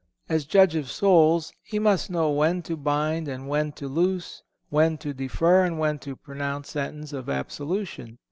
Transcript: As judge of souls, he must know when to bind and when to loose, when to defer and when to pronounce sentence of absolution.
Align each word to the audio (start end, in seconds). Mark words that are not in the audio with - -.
As 0.27 0.45
judge 0.45 0.73
of 0.75 0.89
souls, 0.89 1.53
he 1.61 1.77
must 1.77 2.09
know 2.09 2.31
when 2.31 2.63
to 2.63 2.75
bind 2.75 3.27
and 3.27 3.47
when 3.47 3.71
to 3.73 3.87
loose, 3.87 4.41
when 4.71 4.97
to 4.97 5.13
defer 5.13 5.63
and 5.63 5.77
when 5.77 5.99
to 5.99 6.15
pronounce 6.15 6.71
sentence 6.71 7.13
of 7.13 7.29
absolution. 7.29 8.17